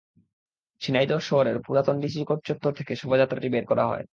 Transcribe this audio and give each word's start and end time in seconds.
ঝিনাইদহ 0.81 1.19
শহরের 1.19 1.57
পুরাতন 1.65 1.95
DC 2.01 2.21
court 2.25 2.41
চত্বর 2.45 2.71
থেকে 2.73 2.93
শোভাযাত্রাটি 2.95 3.47
বের 3.49 3.65
করা 3.65 3.85
হয়। 3.87 4.05